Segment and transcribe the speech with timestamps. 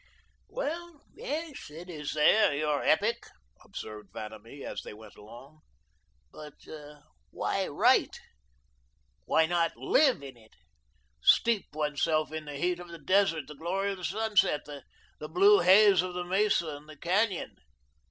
[0.49, 3.27] "Well, yes, it is there your epic,"
[3.63, 5.59] observed Vanamee, as they went along.
[6.31, 6.55] "But
[7.29, 8.17] why write?
[9.25, 10.55] Why not LIVE in it?
[11.21, 15.59] Steep oneself in the heat of the desert, the glory of the sunset, the blue
[15.59, 17.57] haze of the mesa and the canyon."